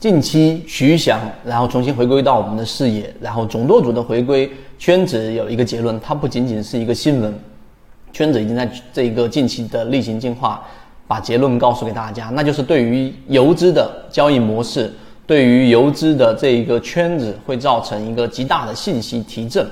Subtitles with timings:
[0.00, 7.34] 近期徐翔，然后重新回归到我们的视野，然后总舵主的回归，圈子有一个结论，它不仅仅是一个新闻，
[8.12, 10.62] 圈子已经在这一个近期的例行进化，
[11.08, 14.88] 把结论告诉给大家，那就是对于游资的交易模式，
[15.26, 19.66] 对于游资的这一个圈子会造成一个极大的信息提振，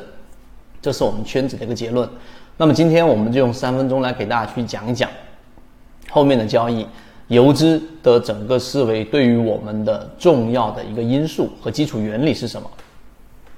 [0.83, 2.09] 这是我们圈子的一个结论。
[2.57, 5.09] 那么今天我们就用三分钟来给大家去讲一讲
[6.11, 6.85] 后面的交易。
[7.29, 12.71] 游资的整个思维对于我们的重要的一个因素和基础原理是什么？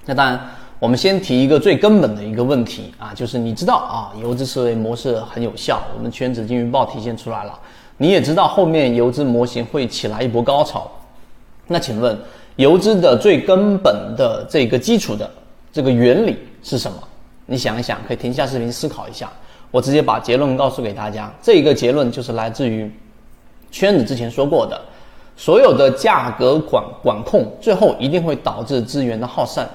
[0.07, 0.41] 那当然，
[0.79, 7.59] 我们先提一个最根本的一个问题啊，就是你知道啊，游资思维模式很有效，我们圈子金鱼报体现出来了。
[7.99, 10.91] 你也知道后面游资模型会起来一波高潮。
[11.67, 12.19] 那请问，
[12.57, 15.31] 游资的最根本的这个基础的
[15.71, 16.97] 这个原理是什么？
[17.45, 19.31] 你想一想，可以停下视频思考一下。
[19.71, 22.91] 我直接把结论告诉给大家，这一个结论就是来自于。
[23.71, 24.81] 圈子之前说过的，
[25.37, 29.69] 所有的价格管管控，最后一定会导致资源的耗散。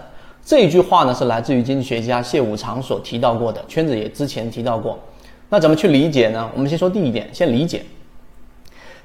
[0.44, 3.64] 这一句话呢，是来自于经济学家谢五常所提到过的。
[3.68, 5.00] 圈子也之前提到过。
[5.50, 6.50] 那怎么去理解呢？
[6.54, 7.86] 我们先说第一点，先理解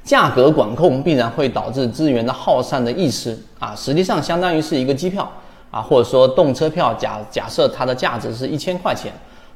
[0.03, 5.31] 价格管控必然会导致资源的耗散的意思啊，实际上相当于是一个机票
[5.71, 9.13] 啊，或者说动车票，假假设它的价值是一千块钱，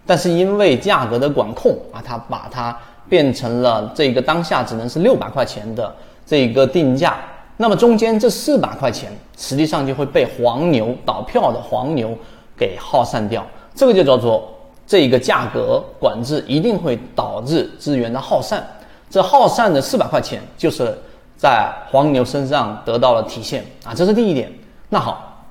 [0.07, 2.79] 但是因为价格的管控啊，它把它。
[3.09, 5.95] 变成了这个当下只能是六百块钱的
[6.27, 7.17] 这个定价，
[7.57, 12.17] 那么中间这四百块钱实际上就会被黄牛倒票的黄牛
[12.57, 14.49] 给耗散掉，这个就叫做
[14.87, 18.67] 这个价格管制一定会导致资源的耗散，
[19.11, 20.97] 这耗散的四百块钱就是
[21.37, 24.51] 在黄牛身上得到了体现啊，这是第一点。
[24.89, 25.45] 那好，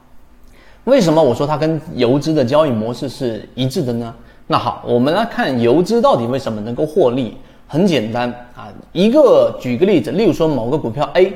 [0.84, 4.14] 为什么我说它跟游资的交易模式是一致的呢？
[4.48, 7.38] 那好，我们来看游资到底为什么能够获利？
[7.68, 11.32] 很简单啊，一个举个例子，例如说某个股票 A，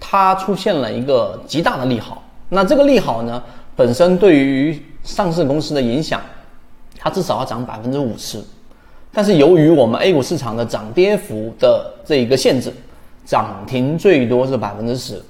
[0.00, 3.42] 它出现了一个极大的利好，那这个利好呢，
[3.76, 6.22] 本身对于上市公司的影响，
[6.98, 8.42] 它至少要涨百分之五十，
[9.12, 12.72] 但是由于我们 A 股市场的涨跌幅的这一个限制，
[13.26, 15.22] 涨停最多是百分之十。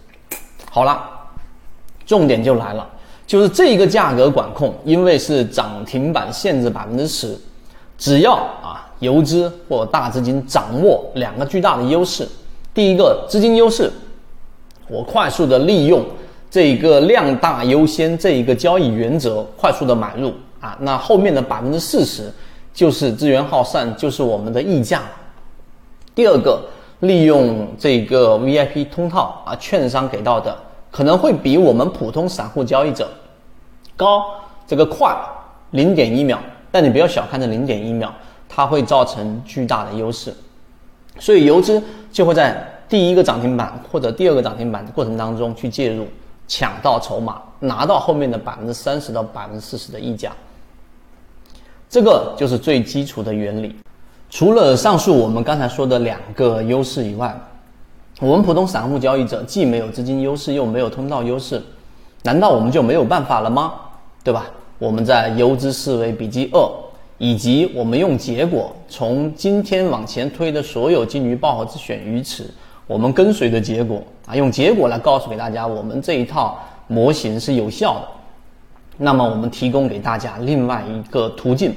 [0.71, 1.03] 好了，
[2.07, 2.89] 重点就来了。
[3.27, 7.35] 就是这一个价格管控，因为是涨停板限制百分之十，
[7.97, 12.29] 只要啊游资或大资金掌握两个巨大的优势，
[12.75, 13.91] 第一个资金优势，
[14.89, 16.05] 我快速的利用
[16.51, 22.31] 这一个量大优先这一个交易原则，快速的买入啊，那后面的百分之四十
[22.75, 25.03] 就是资源耗散，就是我们的溢价。
[26.15, 26.63] 第二个
[27.01, 30.55] 利用这个 VIP 通套啊，券商给到的。
[30.95, 33.11] 可能会比我们普通散户交易者
[33.97, 34.25] 高
[34.65, 35.13] 这个快
[35.73, 36.39] 零点一秒，
[36.71, 38.15] 但你不要小看这零点一秒，
[38.49, 40.33] 它会造成巨大的优势。
[41.19, 46.07] 所以游资就会在第一个涨停板或者第二个涨停板的过程当中去介入，
[46.47, 50.31] 抢到筹码，拿到后面的百分之三十到百分之四十的溢价。
[51.91, 53.75] 这个就是最基础的原理。
[54.31, 57.37] 除了上述我们刚才说的两个优势以外，
[58.21, 61.61] 我们普通散户交易者既没有资金优势，又没有通道优势，
[62.23, 63.75] 难道我们就没有办法了吗？
[64.23, 64.47] 对吧？
[64.79, 66.71] 我们在游资思维笔记二，
[67.19, 72.49] 以及我们用结果从今天往前推的所有金鱼报和自选鱼池，
[72.87, 78.09] 我们跟随的结果啊，用结果来告诉给大家，我们这一套模型是有效的。
[78.97, 81.75] 那么我们提供给大家另外一个途径，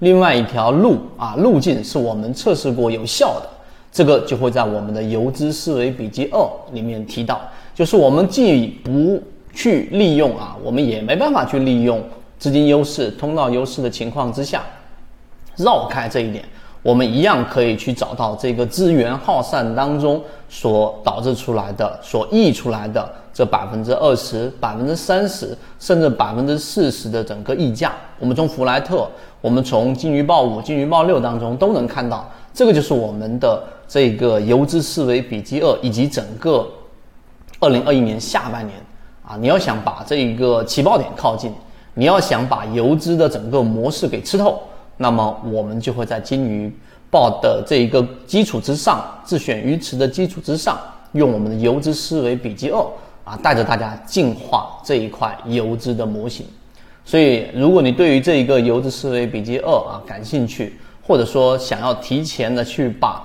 [0.00, 3.48] 另外一条路啊，路径是我们测试过有效的。
[3.90, 6.38] 这个就会在我们的游资思维笔记二
[6.72, 7.40] 里面提到，
[7.74, 9.20] 就是我们既不
[9.52, 12.02] 去利用啊，我们也没办法去利用
[12.38, 14.62] 资金优势、通道优势的情况之下，
[15.56, 16.44] 绕开这一点，
[16.82, 27.92] 我们一样可以去找到这个资源耗散当中所导致出来的、所溢出来的这百分之二十、百分之三十，甚至百分之四十的整个溢价。
[28.20, 29.08] 我们从弗莱特，
[29.40, 33.62] 我们从金鱼报五、金鱼报六当中都能看到，这个就是我们的。
[33.90, 36.70] 这个游资思维笔记二以及整个
[37.58, 38.78] 二零二一年下半年
[39.26, 41.50] 啊，你要想把这一个起爆点靠近，
[41.94, 44.60] 你要想把游资的整个模式给吃透，
[44.98, 46.70] 那么我们就会在金鱼
[47.10, 50.78] 报的这一个基础之上，自选鱼池的基础之上，
[51.12, 52.86] 用我们的游资思维笔记二
[53.24, 56.44] 啊，带着大家进化这一块游资的模型。
[57.06, 60.78] 所以，如果你对于这一个游资思维笔记二啊感兴趣，
[61.08, 63.24] 或者说想要提前的去把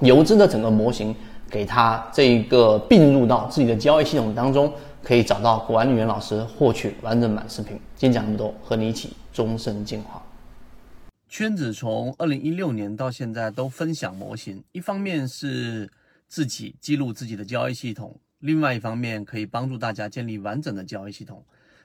[0.00, 1.14] 游资的整个模型，
[1.48, 4.72] 给它这一个并入到自己的交易系统当中，
[5.04, 7.80] 可以找到管理员老师获取完整版视频。
[7.94, 10.20] 今天讲那么多，和你一起终身进化。
[11.28, 15.88] 圈子从二零一六年到现在都分享模型，一方面是
[16.26, 21.44] 自己记录自己的交易系统，另外一方面可以帮助大家建立完整的交易系统。